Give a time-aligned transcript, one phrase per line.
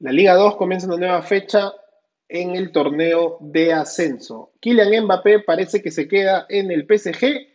[0.00, 1.74] La Liga 2 comienza una nueva fecha
[2.26, 4.50] en el torneo de ascenso.
[4.60, 7.46] Kylian Mbappé parece que se queda en el PSG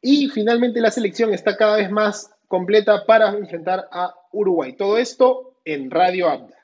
[0.00, 4.72] y finalmente la selección está cada vez más completa para enfrentar a Uruguay.
[4.72, 6.61] Todo esto en Radio Abda.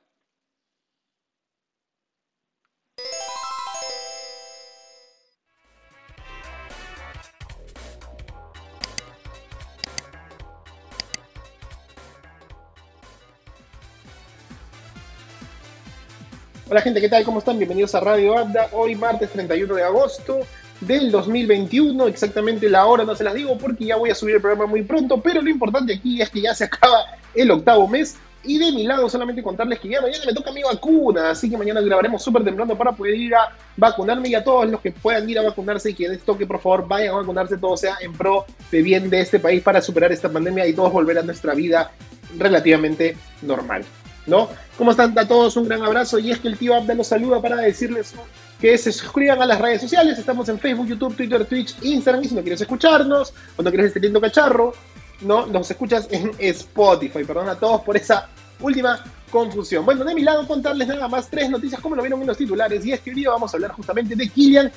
[16.70, 17.24] Hola gente, ¿qué tal?
[17.24, 17.56] ¿Cómo están?
[17.56, 18.68] Bienvenidos a Radio Abda.
[18.72, 20.40] Hoy martes 31 de agosto
[20.82, 24.42] del 2021, exactamente la hora no se las digo porque ya voy a subir el
[24.42, 28.16] programa muy pronto, pero lo importante aquí es que ya se acaba el octavo mes
[28.44, 31.56] y de mi lado solamente contarles que ya mañana me toca mi vacuna, así que
[31.56, 35.28] mañana grabaremos súper temprano para poder ir a vacunarme y a todos los que puedan
[35.28, 38.44] ir a vacunarse y que les por favor, vayan a vacunarse, todo sea en pro
[38.70, 41.92] de bien de este país para superar esta pandemia y todos volver a nuestra vida
[42.36, 43.86] relativamente normal.
[44.28, 44.48] ¿No?
[44.76, 45.56] ¿Cómo están a todos?
[45.56, 48.14] Un gran abrazo y es que el tío Abda los saluda para decirles
[48.60, 50.18] que se suscriban a las redes sociales.
[50.18, 53.88] Estamos en Facebook, YouTube, Twitter, Twitch, Instagram y si no quieres escucharnos o no quieres
[53.88, 54.74] estar teniendo cacharro,
[55.22, 55.46] ¿no?
[55.46, 57.24] Nos escuchas en Spotify.
[57.24, 58.28] Perdón a todos por esa
[58.60, 59.84] última confusión.
[59.84, 62.84] Bueno, de mi lado contarles nada más tres noticias como lo vieron en los titulares
[62.84, 64.70] y es que hoy vamos a hablar justamente de Kylian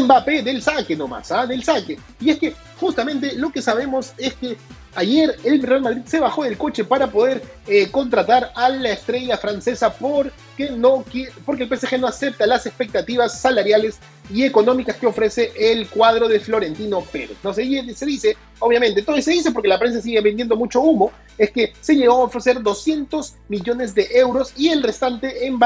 [0.00, 1.46] Mbappé del saque nomás, ¿ah?
[1.46, 1.98] Del saque.
[2.20, 4.56] Y es que justamente lo que sabemos es que
[4.94, 9.38] Ayer el Real Madrid se bajó del coche para poder eh, contratar a la estrella
[9.38, 11.02] francesa porque, no,
[11.46, 13.98] porque el PSG no acepta las expectativas salariales
[14.30, 17.38] y económicas que ofrece el cuadro de Florentino Pérez.
[17.42, 21.10] No se, se dice, obviamente, todo se dice porque la prensa sigue vendiendo mucho humo,
[21.38, 25.58] es que se llegó a ofrecer 200 millones de euros y el restante en,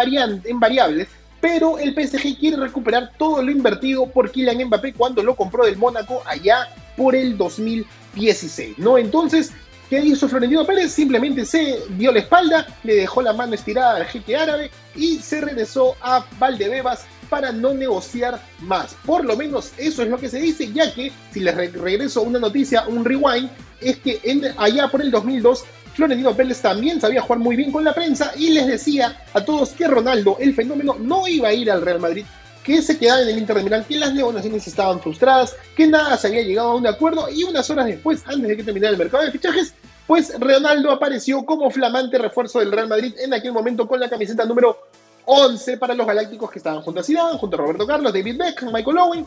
[0.45, 5.37] en variables pero el PSG quiere recuperar todo lo invertido por Kylian Mbappé cuando lo
[5.37, 8.99] compró del Mónaco allá por el 2016, ¿no?
[8.99, 9.53] Entonces,
[9.91, 10.93] ¿qué hizo Florentino Pérez?
[10.93, 15.41] Simplemente se dio la espalda, le dejó la mano estirada al jeque árabe y se
[15.41, 18.97] regresó a Valdebebas para no negociar más.
[19.05, 22.39] Por lo menos eso es lo que se dice, ya que si les regreso una
[22.39, 24.21] noticia, un rewind, es que
[24.57, 25.65] allá por el 2002
[25.95, 29.71] Florentino Pérez también sabía jugar muy bien con la prensa y les decía a todos
[29.71, 32.27] que Ronaldo, el fenómeno, no iba a ir al Real Madrid,
[32.67, 36.27] que se quedaba en el Inter de que las negociaciones estaban frustradas, que nada se
[36.27, 39.25] había llegado a un acuerdo y unas horas después, antes de que terminara el mercado
[39.25, 39.73] de fichajes,
[40.09, 44.45] pues Ronaldo apareció como flamante refuerzo del Real Madrid en aquel momento con la camiseta
[44.45, 44.86] número
[45.27, 48.73] 11 para los galácticos que estaban junto a Zidane, junto a Roberto Carlos, David Beckham,
[48.73, 49.27] Michael Owen,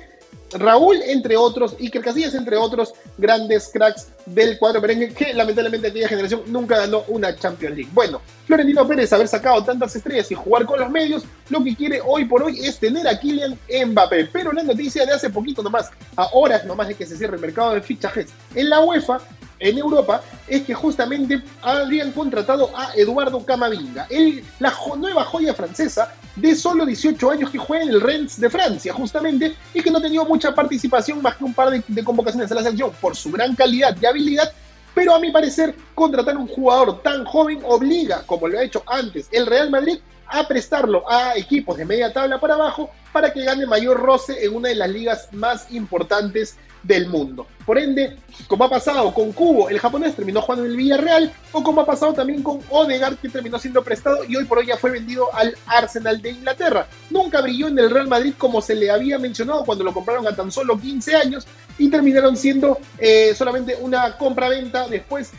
[0.54, 6.08] Raúl, entre otros, Iker Casillas, entre otros grandes cracks del cuadro merengue que lamentablemente aquella
[6.08, 7.92] generación nunca ganó una Champions League.
[7.94, 12.02] Bueno, Florentino Pérez, haber sacado tantas estrellas y jugar con los medios, lo que quiere
[12.04, 14.26] hoy por hoy es tener a Kylian Mbappé.
[14.32, 17.42] Pero la noticia de hace poquito nomás, a horas nomás de que se cierre el
[17.42, 19.20] mercado de fichajes en la UEFA,
[19.60, 26.14] en Europa es que justamente habrían contratado a Eduardo Camavinga, el, la nueva joya francesa
[26.36, 29.98] de solo 18 años que juega en el Rennes de Francia, justamente, y que no
[29.98, 33.16] ha tenido mucha participación más que un par de, de convocaciones a la selección por
[33.16, 34.52] su gran calidad y habilidad,
[34.96, 39.28] pero a mi parecer contratar un jugador tan joven obliga, como lo ha hecho antes
[39.32, 40.00] el Real Madrid,
[40.30, 44.56] a prestarlo a equipos de media tabla para abajo para que gane mayor roce en
[44.56, 47.48] una de las ligas más importantes del mundo.
[47.66, 48.18] Por ende,
[48.48, 51.86] como ha pasado con Kubo, el japonés terminó jugando en el Villarreal, o como ha
[51.86, 55.34] pasado también con Odegaard, que terminó siendo prestado y hoy por hoy ya fue vendido
[55.36, 56.88] al Arsenal de Inglaterra.
[57.10, 60.36] Nunca brilló en el Real Madrid como se le había mencionado cuando lo compraron a
[60.36, 61.48] tan solo 15 años
[61.78, 65.32] y terminaron siendo eh, solamente una compra-venta después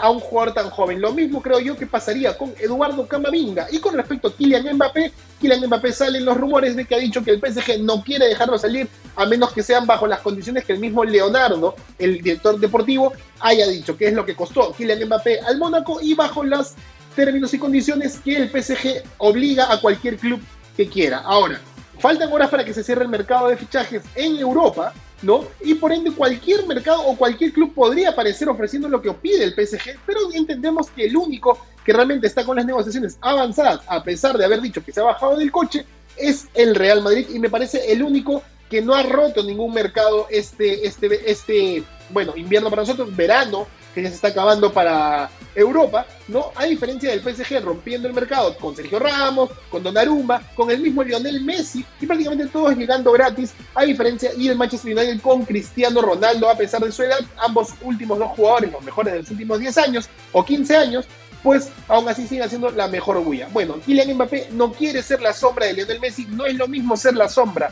[0.00, 1.00] a un jugador tan joven.
[1.00, 3.66] Lo mismo creo yo que pasaría con Eduardo Camavinga.
[3.70, 7.22] Y con respecto a Kylian Mbappé, Kylian Mbappé salen los rumores de que ha dicho
[7.22, 10.72] que el PSG no quiere dejarlo salir a menos que sean bajo las condiciones que
[10.72, 15.40] el mismo Leonardo, el director deportivo, haya dicho, que es lo que costó Kylian Mbappé
[15.40, 16.74] al Mónaco y bajo los
[17.14, 20.40] términos y condiciones que el PSG obliga a cualquier club
[20.76, 21.18] que quiera.
[21.18, 21.60] Ahora,
[21.98, 25.44] faltan horas para que se cierre el mercado de fichajes en Europa ¿no?
[25.62, 29.54] Y por ende cualquier mercado o cualquier club podría aparecer ofreciendo lo que pide el
[29.54, 34.36] PSG, pero entendemos que el único que realmente está con las negociaciones avanzadas, a pesar
[34.36, 35.86] de haber dicho que se ha bajado del coche,
[36.16, 40.26] es el Real Madrid y me parece el único que no ha roto ningún mercado
[40.30, 46.04] este, este, este, bueno, invierno para nosotros, verano, que ya se está acabando para Europa,
[46.28, 46.52] ¿no?
[46.54, 51.02] A diferencia del PSG rompiendo el mercado con Sergio Ramos, con Donnarumma, con el mismo
[51.02, 56.02] Lionel Messi y prácticamente todos llegando gratis, a diferencia y el Manchester United con Cristiano
[56.02, 59.60] Ronaldo a pesar de su edad, ambos últimos dos jugadores, los mejores de los últimos
[59.60, 61.06] 10 años o 15 años,
[61.42, 63.48] pues aún así sigue siendo la mejor bulla.
[63.50, 66.98] Bueno, Kylian Mbappé no quiere ser la sombra de Lionel Messi, no es lo mismo
[66.98, 67.70] ser la sombra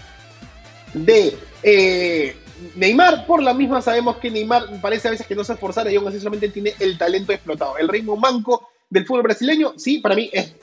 [0.94, 2.34] de eh,
[2.76, 5.96] Neymar, por la misma sabemos que Neymar parece a veces que no se esforzara y
[5.96, 7.76] aún así solamente tiene el talento explotado.
[7.78, 10.54] El ritmo manco del fútbol brasileño, sí, para mí es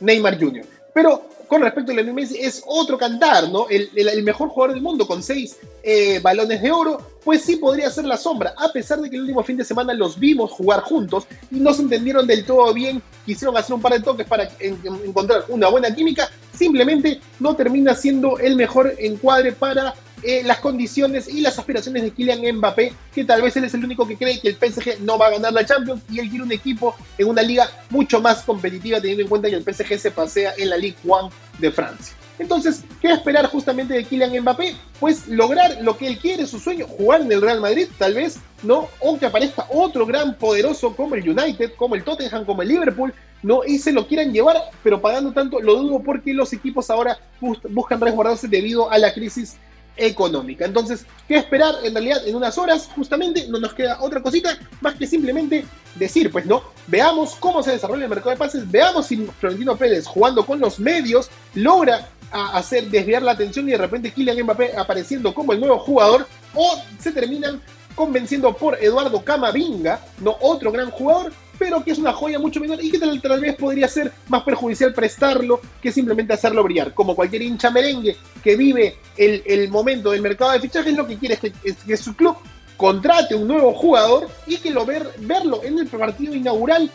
[0.00, 0.64] Neymar Jr.
[0.94, 3.66] Pero con respecto a Lionel Messi es otro cantar, ¿no?
[3.68, 3.90] El,
[4.22, 8.16] mejor jugador del mundo con seis eh, balones de oro, pues sí podría ser la
[8.16, 11.56] sombra, a pesar de que el último fin de semana los vimos jugar juntos y
[11.56, 15.68] no se entendieron del todo bien, quisieron hacer un par de toques para encontrar una
[15.68, 21.58] buena química, simplemente no termina siendo el mejor encuadre para eh, las condiciones y las
[21.58, 24.56] aspiraciones de Kylian Mbappé, que tal vez él es el único que cree que el
[24.56, 27.68] PSG no va a ganar la Champions y él quiere un equipo en una liga
[27.90, 31.30] mucho más competitiva, teniendo en cuenta que el PSG se pasea en la Ligue 1
[31.58, 32.14] de Francia.
[32.38, 34.74] Entonces, ¿qué esperar justamente de Kylian Mbappé?
[34.98, 38.38] Pues lograr lo que él quiere, su sueño, jugar en el Real Madrid, tal vez,
[38.62, 38.88] ¿no?
[39.00, 43.12] O que aparezca otro gran poderoso como el United, como el Tottenham, como el Liverpool,
[43.42, 43.64] ¿no?
[43.64, 48.00] Y se lo quieran llevar, pero pagando tanto, lo dudo porque los equipos ahora buscan
[48.00, 49.56] resguardarse debido a la crisis
[49.96, 50.64] económica.
[50.64, 51.74] Entonces, ¿qué esperar?
[51.84, 56.30] En realidad, en unas horas, justamente, no nos queda otra cosita más que simplemente decir,
[56.30, 60.44] pues no, veamos cómo se desarrolla el mercado de pases, veamos si Florentino Pérez, jugando
[60.46, 65.52] con los medios, logra hacer desviar la atención y de repente Kylian Mbappé apareciendo como
[65.52, 67.60] el nuevo jugador, o se terminan
[67.94, 72.82] convenciendo por Eduardo Camavinga, no otro gran jugador, pero que es una joya mucho menor
[72.82, 76.92] y que tal, vez podría ser más perjudicial prestarlo que simplemente hacerlo brillar.
[76.92, 81.38] Como cualquier hincha merengue que vive el, momento del mercado de fichajes, lo que quiere
[81.62, 82.36] es que, su club
[82.76, 86.90] contrate un nuevo jugador y que lo ver, verlo en el partido inaugural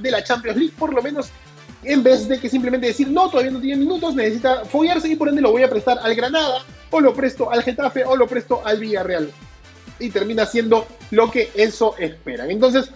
[0.00, 1.30] de la Champions League, por lo menos
[1.82, 5.30] en vez de que simplemente decir, no, todavía no tiene minutos, necesita follarse y por
[5.30, 8.60] ende lo voy a prestar al Granada, o lo presto al Getafe, o lo presto
[8.66, 9.30] al Villarreal.
[9.98, 12.50] Y termina siendo lo que eso esperan.
[12.50, 12.90] Entonces,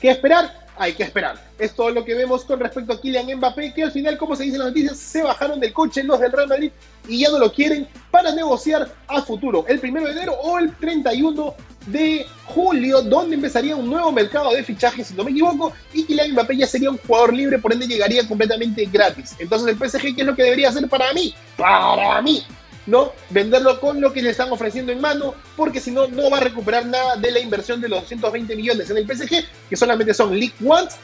[0.00, 0.58] ¿Qué esperar?
[0.76, 1.36] Hay que esperar.
[1.58, 4.44] Es todo lo que vemos con respecto a Kylian Mbappé, que al final, como se
[4.44, 6.72] dice en las noticias, se bajaron del coche los del Real Madrid
[7.06, 10.74] y ya no lo quieren para negociar a futuro, el 1 de enero o el
[10.76, 11.54] 31
[11.86, 16.32] de julio, donde empezaría un nuevo mercado de fichajes, si no me equivoco, y Kylian
[16.32, 19.36] Mbappé ya sería un jugador libre, por ende llegaría completamente gratis.
[19.38, 21.34] Entonces el PSG, ¿qué es lo que debería hacer para mí?
[21.58, 22.42] Para mí,
[22.86, 23.12] ¿no?
[23.30, 26.40] Venderlo con lo que le están ofreciendo en mano, porque si no, no va a
[26.40, 30.38] recuperar nada de la inversión de los 220 millones en el PSG, que solamente son
[30.38, 30.96] League Ones,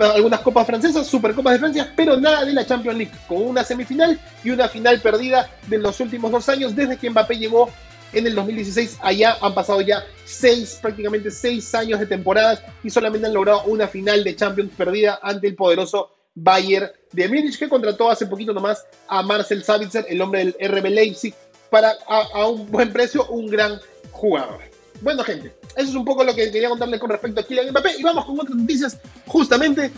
[0.00, 4.18] algunas copas francesas, supercopas de Francia, pero nada de la Champions League, con una semifinal
[4.42, 7.70] y una final perdida de los últimos dos años, desde que Mbappé llegó
[8.12, 8.98] en el 2016.
[9.02, 13.88] Allá han pasado ya seis, prácticamente seis años de temporadas y solamente han logrado una
[13.88, 18.84] final de Champions perdida ante el poderoso Bayern de Múnich, que contrató hace poquito nomás
[19.08, 21.34] a Marcel Savitzer, el hombre del RB Leipzig,
[21.70, 23.80] para a, un buen precio, un gran
[24.12, 24.60] jugador.
[25.00, 27.96] Bueno, gente, eso es un poco lo que quería contarles con respecto a Kylian Mbappé.
[27.98, 29.90] Y vamos con otras noticias, justamente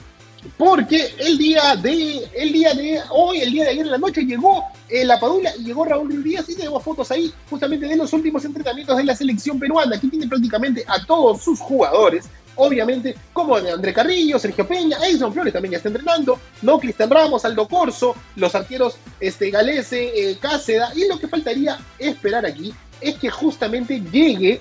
[0.56, 4.22] porque el día de el día de hoy, el día de ayer en la noche,
[4.22, 7.96] llegó eh, la Padula y llegó Raúl Ruiz Díaz y tenemos fotos ahí justamente de
[7.96, 9.96] los últimos entrenamientos de la selección peruana.
[9.96, 12.26] Aquí tiene prácticamente a todos sus jugadores
[12.58, 16.78] obviamente, como de André Carrillo, Sergio Peña, Edson Flores también ya está entrenando, ¿no?
[16.78, 20.38] Cristian Ramos, Aldo Corso, los arqueros este, Galese, eh,
[20.94, 24.60] y lo que faltaría esperar aquí es que justamente llegue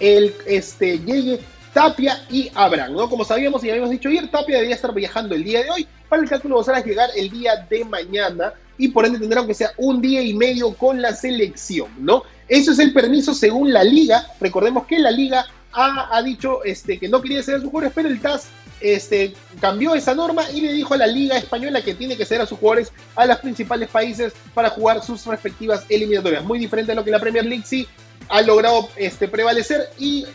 [0.00, 1.40] el, este, llegue
[1.74, 3.10] Tapia y Abraham, ¿no?
[3.10, 6.22] Como sabíamos y habíamos dicho ayer, Tapia debería estar viajando el día de hoy, para
[6.22, 10.00] el cálculo a llegar el día de mañana, y por ende tendrá que sea un
[10.00, 12.22] día y medio con la selección, ¿no?
[12.48, 14.26] Eso es el permiso según la liga.
[14.40, 18.08] Recordemos que la liga ha, dicho este, que no quería ceder a sus jugadores, pero
[18.08, 18.48] el TAS
[18.80, 22.42] este, cambió esa norma y le dijo a la Liga Española que tiene que ceder
[22.42, 26.44] a sus jugadores a los principales países para jugar sus respectivas eliminatorias.
[26.44, 27.86] Muy diferente a lo que la Premier League sí
[28.28, 30.26] ha logrado este, prevalecer y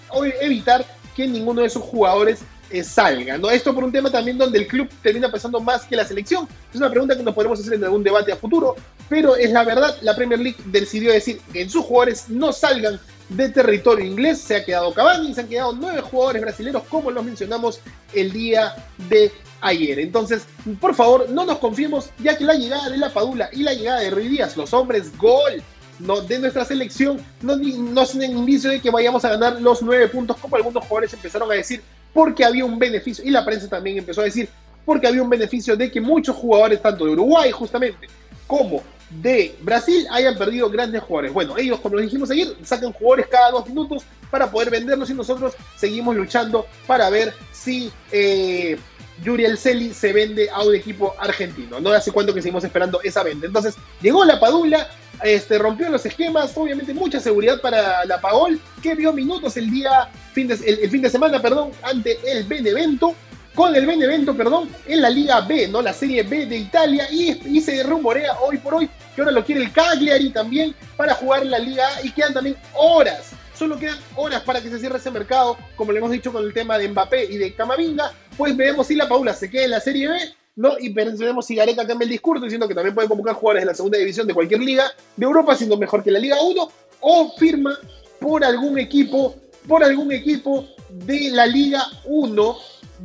[0.42, 0.86] evitar
[1.16, 3.38] que ninguno de sus jugadores eh, salga.
[3.38, 3.52] ¿no?
[3.52, 6.48] Esto por un tema también donde el club termina pesando más que la selección.
[6.72, 8.76] Es una pregunta que nos podemos hacer en algún debate a futuro,
[9.10, 13.00] pero es la verdad, la Premier League decidió decir que sus jugadores no salgan
[13.30, 14.40] de territorio inglés.
[14.40, 17.80] Se ha quedado Cavani, se han quedado nueve jugadores brasileños, como los mencionamos
[18.14, 18.76] el día
[19.10, 20.00] de ayer.
[20.00, 20.46] Entonces,
[20.80, 24.02] por favor, no nos confiemos, ya que la llegada de la Padula y la llegada
[24.02, 25.64] de Ruiz Díaz, los hombres gol
[26.00, 30.08] no, de nuestra selección, no, no son indicio de que vayamos a ganar los nueve
[30.10, 31.82] puntos, como algunos jugadores empezaron a decir,
[32.14, 34.50] porque había un beneficio, y la prensa también empezó a decir,
[34.86, 38.08] porque había un beneficio de que muchos jugadores, tanto de Uruguay justamente,
[38.48, 38.84] como
[39.22, 41.34] de Brasil hayan perdido grandes jugadores.
[41.34, 45.14] Bueno, ellos, como lo dijimos ayer, sacan jugadores cada dos minutos para poder venderlos y
[45.14, 48.78] nosotros seguimos luchando para ver si eh,
[49.24, 51.80] Yuri Celi se vende a un equipo argentino.
[51.80, 53.46] No hace cuánto que seguimos esperando esa venta.
[53.46, 54.90] Entonces, llegó la Padula,
[55.22, 60.10] este, rompió los esquemas, obviamente mucha seguridad para la Pagol, que vio minutos el día,
[60.34, 63.16] fin de, el, fin de semana, perdón, ante el Benevento
[63.54, 65.82] con el Benevento, perdón, en la Liga B, ¿no?
[65.82, 69.62] La Serie B de Italia y, se rumorea hoy por hoy que ahora lo quiere
[69.62, 73.32] el Cagliari también para jugar en la Liga A y quedan también horas.
[73.56, 76.54] Solo quedan horas para que se cierre ese mercado, como le hemos dicho con el
[76.54, 79.80] tema de Mbappé y de Camavinga, pues veremos si la Paula se queda en la
[79.80, 80.18] Serie B
[80.56, 80.78] ¿no?
[80.80, 83.76] Y pensemos si Gareca cambia el discurso diciendo que también puede convocar jugadores de la
[83.76, 87.78] segunda división de cualquier liga de Europa, siendo mejor que la Liga 1, o firma
[88.20, 89.36] por algún equipo,
[89.68, 92.58] por algún equipo de la Liga 1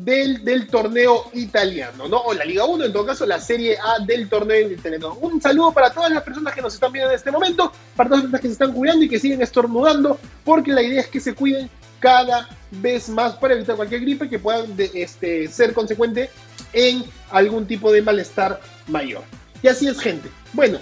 [0.04, 2.18] del, del, torneo italiano, ¿no?
[2.18, 5.16] O la Liga 1, en todo caso, la Serie A del torneo italiano.
[5.20, 8.24] Un saludo para todas las personas que nos están viendo en este momento, para todas
[8.24, 11.20] las personas que se están cuidando y que siguen estornudando, porque la idea es que
[11.20, 11.68] se cuiden
[12.00, 14.64] cada vez más para evitar cualquier gripe que pueda
[14.94, 16.30] este, ser consecuente
[16.72, 19.22] en algún tipo de malestar mayor.
[19.62, 20.28] Y así es, gente.
[20.52, 20.78] Bueno,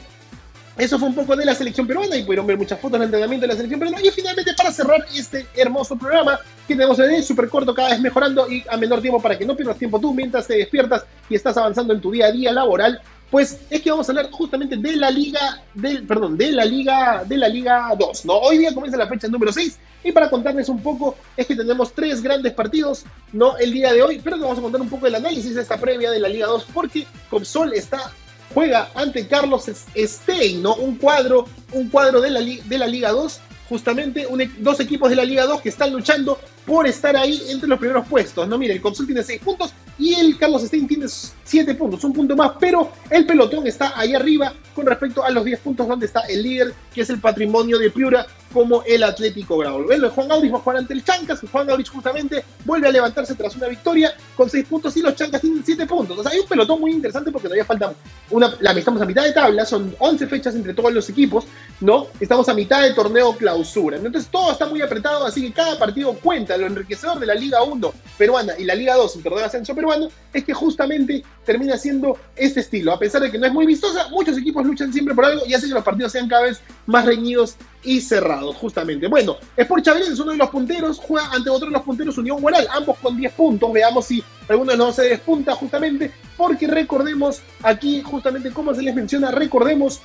[0.76, 3.44] eso fue un poco de la selección peruana y pudieron ver muchas fotos del entrenamiento
[3.44, 4.06] de la selección peruana.
[4.06, 8.50] Y finalmente, para cerrar este hermoso programa que tenemos hoy, súper corto, cada vez mejorando
[8.50, 11.56] y a menor tiempo para que no pierdas tiempo tú mientras te despiertas y estás
[11.56, 14.96] avanzando en tu día a día laboral, pues es que vamos a hablar justamente de
[14.96, 18.35] la liga, del, perdón, de la liga, de la liga 2, ¿no?
[18.35, 21.92] Hoy día comienza la fecha número 6 y para contarles un poco es que tenemos
[21.92, 23.56] tres grandes partidos, ¿no?
[23.58, 26.11] El día de hoy, pero vamos a contar un poco del análisis de esta previa
[26.11, 28.12] de la liga 2 porque Copsol está
[28.54, 30.75] juega ante Carlos Stein, ¿no?
[30.76, 35.16] Un cuadro, un cuadro de la, de la Liga 2 justamente un, dos equipos de
[35.16, 38.46] la Liga 2 que están luchando por estar ahí entre los primeros puestos.
[38.49, 42.12] No, mire, el Consul tiene 6 puntos y el Carlos Stein tiene 7 puntos, un
[42.12, 46.06] punto más, pero el pelotón está ahí arriba con respecto a los 10 puntos donde
[46.06, 48.26] está el líder, que es el patrimonio de Piura,
[48.57, 49.85] como el Atlético Grau.
[49.85, 53.35] Bueno, Juan Aurich va a jugar ante el Chancas, Juan Aurich justamente vuelve a levantarse
[53.35, 56.19] tras una victoria con 6 puntos y los Chancas tienen 7 puntos.
[56.19, 57.93] O sea, hay un pelotón muy interesante porque todavía falta
[58.31, 61.45] una, la, estamos a mitad de tabla, son 11 fechas entre todos los equipos,
[61.83, 62.07] ¿no?
[62.19, 63.99] Estamos a mitad de torneo clausura.
[63.99, 67.63] Entonces todo está muy apretado, así que cada partido cuenta lo enriquecedor de la Liga
[67.63, 71.77] 1 peruana y la Liga 2, el torneo de ascenso peruano, es que justamente termina
[71.77, 72.95] siendo este estilo.
[72.95, 75.53] A pesar de que no es muy vistosa, muchos equipos luchan siempre por algo y
[75.53, 79.06] hace que los partidos sean cada vez más reñidos y cerrados, justamente.
[79.06, 82.40] Bueno, Sport Chavín es uno de los punteros, juega ante otro de los punteros Unión
[82.40, 83.73] Guaral, ambos con 10 puntos.
[83.73, 88.83] Veamos si alguno de los dos se despunta, justamente, porque recordemos aquí, justamente como se
[88.83, 90.00] les menciona, recordemos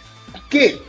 [0.49, 0.79] que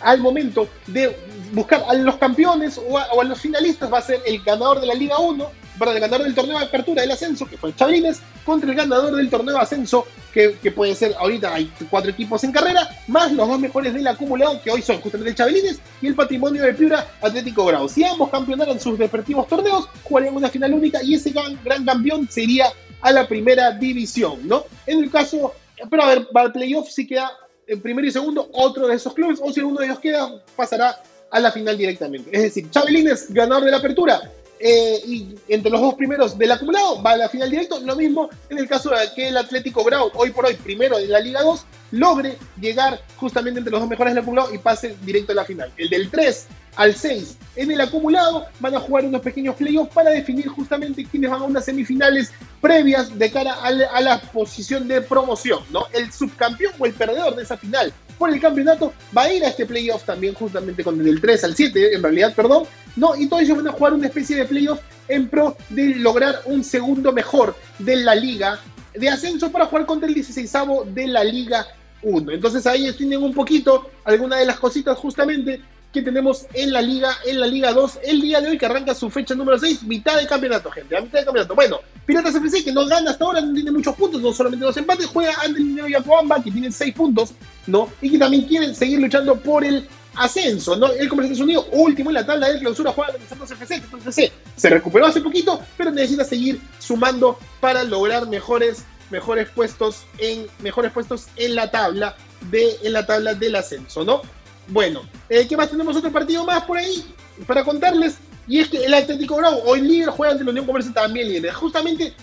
[0.00, 1.16] al momento de
[1.52, 4.94] buscar a los campeones o a, los finalistas va a ser el ganador de la
[4.94, 8.70] Liga 1, para el ganador del torneo de apertura del ascenso, que fue Chabrines, contra
[8.70, 12.88] el ganador del torneo de ascenso, que, puede ser, ahorita hay cuatro equipos en carrera,
[13.06, 16.62] más los dos mejores del acumulado, que hoy son justamente el Chabelines y el patrimonio
[16.62, 17.88] de Piura Atlético Grau.
[17.88, 22.28] Si ambos campeonaran sus respectivos torneos, jugarían una final única y ese gran, gran campeón
[22.28, 22.66] sería
[23.00, 24.64] a la primera división, ¿no?
[24.86, 25.54] En el caso,
[25.88, 27.30] pero a ver, para el playoff si queda
[27.66, 31.00] en primero y segundo otro de esos clubes, o si uno de ellos queda, pasará
[31.30, 32.30] a la final directamente.
[32.32, 34.30] Es decir, Chabelines, ganador de la apertura,
[34.60, 37.80] eh, y entre los dos primeros del acumulado va a la final directo.
[37.80, 41.10] Lo mismo en el caso de que el Atlético Grau, hoy por hoy primero en
[41.10, 45.32] la Liga 2, logre llegar justamente entre los dos mejores del acumulado y pase directo
[45.32, 45.72] a la final.
[45.76, 46.46] El del 3
[46.76, 51.30] al 6 en el acumulado van a jugar unos pequeños playoffs para definir justamente quiénes
[51.30, 55.86] van a unas semifinales previas de cara a la, a la posición de promoción, ¿no?
[55.92, 57.92] El subcampeón o el perdedor de esa final
[58.30, 61.94] el campeonato va a ir a este playoff también justamente con el 3 al 7,
[61.94, 62.64] en realidad, perdón,
[62.96, 63.16] ¿no?
[63.16, 66.64] Y todos ellos van a jugar una especie de playoff en pro de lograr un
[66.64, 68.58] segundo mejor de la liga
[68.94, 70.52] de ascenso para jugar contra el 16
[70.86, 71.66] de la liga
[72.02, 72.32] 1.
[72.32, 75.60] Entonces ahí tienen un poquito algunas de las cositas justamente
[75.94, 78.94] que tenemos en la liga, en la liga 2, el día de hoy que arranca
[78.94, 81.54] su fecha número 6, mitad de campeonato, gente, a mitad de campeonato.
[81.54, 84.76] Bueno, Piratas FC que no gana hasta ahora, no tiene muchos puntos, no solamente dos
[84.76, 87.32] empates, juega ante el Minero Yacoamba que tiene 6 puntos,
[87.68, 87.88] ¿no?
[88.02, 89.86] Y que también quieren seguir luchando por el
[90.16, 90.92] ascenso, ¿no?
[90.92, 94.32] El Comerciantes Unido, último en la tabla de clausura, juega ante Santos FC, Santos FC
[94.56, 100.90] se recuperó hace poquito, pero necesita seguir sumando para lograr mejores mejores puestos en mejores
[100.90, 102.16] puestos en la tabla
[102.50, 104.22] de en la tabla del ascenso, ¿no?
[104.68, 105.96] Bueno, eh, ¿qué más tenemos?
[105.96, 107.04] Otro partido más por ahí
[107.46, 108.16] para contarles.
[108.46, 111.52] Y es que el Atlético Grau, hoy líder, juega ante la Unión Comercial también líder.
[111.54, 112.14] Justamente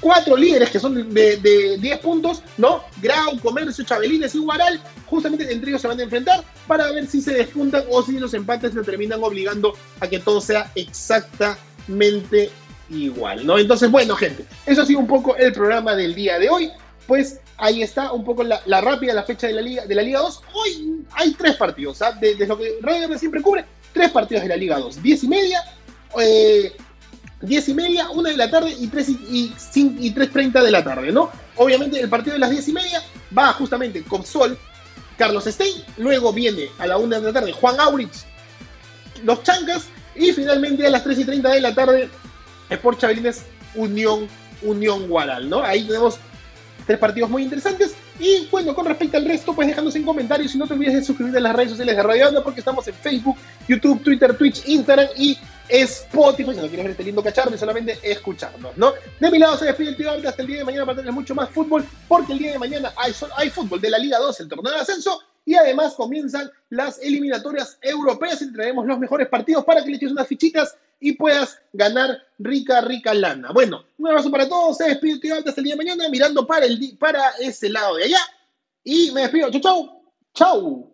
[0.00, 2.84] cuatro líderes que son de, 10 puntos, ¿no?
[3.00, 7.20] Grau, Comercio, Chabelines y Guaral, justamente entre ellos se van a enfrentar para ver si
[7.20, 12.50] se despuntan o si los empates le terminan obligando a que todo sea exactamente
[12.90, 13.58] igual, ¿no?
[13.58, 16.70] Entonces, bueno, gente, eso ha sido un poco el programa del día de hoy.
[17.06, 20.20] Pues ahí está un poco la, rápida, la fecha de la Liga de la Liga
[20.20, 20.42] 2.
[20.52, 22.20] Hoy hay tres partidos, ¿sabes?
[22.20, 25.02] Desde lo que Radio siempre cubre, tres partidos de la Liga 2.
[25.02, 25.62] Diez y media,
[26.20, 26.76] eh,
[27.40, 30.82] diez y media, una de la tarde y tres y, y, tres treinta de la
[30.82, 31.30] tarde, ¿no?
[31.56, 33.02] Obviamente el partido de las diez y media
[33.36, 34.58] va justamente con Sol,
[35.16, 38.12] Carlos Stein, luego viene a la una de la tarde Juan Aurich,
[39.22, 42.08] los Chancas, y finalmente a las tres y treinta de la tarde
[42.70, 43.42] Sport Chabelines
[43.74, 44.28] Unión,
[44.62, 45.62] Unión Guaral, ¿no?
[45.62, 46.18] Ahí tenemos
[46.86, 47.94] tres partidos muy interesantes.
[48.18, 51.04] Y bueno, con respecto al resto, pues déjanos en comentarios y no te olvides de
[51.04, 53.36] suscribirte a las redes sociales de Radio Onda porque estamos en Facebook,
[53.68, 55.38] YouTube, Twitter, Twitch, Instagram y
[55.68, 58.92] Spotify, si no quieres ver este lindo cacharro solamente escucharnos, ¿no?
[59.18, 61.12] De mi lado se despide el tío Abda hasta el día de mañana para tener
[61.12, 64.40] mucho más fútbol, porque el día de mañana hay, hay fútbol de la Liga 2,
[64.40, 69.64] el torneo de ascenso, y además comienzan las eliminatorias europeas y traemos los mejores partidos
[69.64, 73.52] para que le eches unas fichitas y puedas ganar rica, rica lana.
[73.52, 76.46] Bueno, un abrazo para todos, se despide el tío hasta el día de mañana mirando
[76.46, 78.20] para, el, para ese lado de allá
[78.82, 80.93] y me despido, chau, chau, chau.